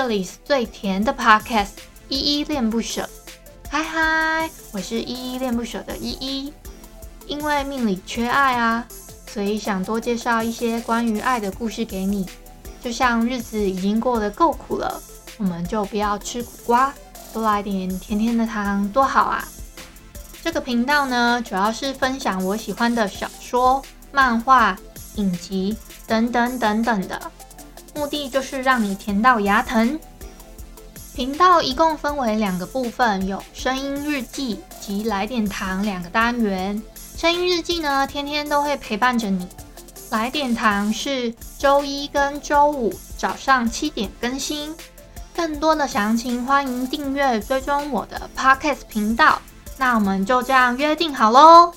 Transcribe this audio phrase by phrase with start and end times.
[0.00, 1.72] 这里是最甜的 Podcast，
[2.08, 3.06] 依依恋不舍。
[3.68, 6.54] 嗨嗨，我是依依恋不舍的依依。
[7.26, 8.86] 因为命里缺爱啊，
[9.26, 12.26] 所以想多介绍一些关于爱的故事给你。
[12.82, 15.02] 就像日子已经过得够苦了，
[15.36, 16.94] 我们就不要吃苦瓜，
[17.34, 19.46] 多来点甜甜的糖，多好啊！
[20.42, 24.78] 这个频道呢，主要是分享我喜欢的小说、漫画、
[25.16, 25.76] 影集
[26.06, 27.20] 等等等等的，
[27.94, 29.98] 目的就是让你甜到牙疼。
[31.14, 36.80] 频道一共分为两个部分，有声音日记及来点糖两个单元。
[37.16, 39.46] 声音日记呢，天天都会陪伴着你。
[40.10, 44.74] 来点糖是周一跟周五早上七点更新。
[45.34, 49.40] 更多的详情，欢迎订阅追踪我的 Podcast 频道。
[49.78, 51.72] 那我们就这样约定好喽。